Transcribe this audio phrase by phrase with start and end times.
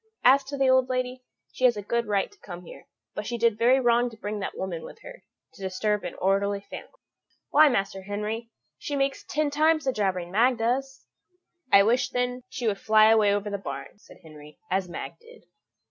[0.23, 1.21] As to the old lady,
[1.53, 4.39] she has a good right to come here, but she did very wrong to bring
[4.39, 6.87] that woman with her, to disturb an orderly family.
[7.51, 11.05] Why, Master Henry, she makes ten times the jabbering Mag does."
[11.71, 15.43] "I wish, then, she would fly away over the barn," said Henry, "as Mag did."